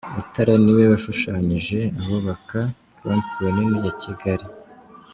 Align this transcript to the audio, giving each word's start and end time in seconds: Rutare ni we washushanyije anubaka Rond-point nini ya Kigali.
Rutare 0.15 0.53
ni 0.63 0.71
we 0.77 0.83
washushanyije 0.91 1.79
anubaka 1.99 2.59
Rond-point 3.03 3.53
nini 3.71 3.77
ya 3.85 3.93
Kigali. 4.01 4.45